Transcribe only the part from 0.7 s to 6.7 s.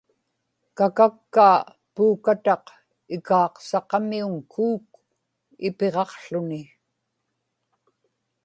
kakakkaa puukataq ikaaqsaqamiuŋ kuuk ipiġaqłuni